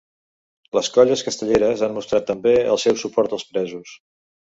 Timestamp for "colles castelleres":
0.95-1.83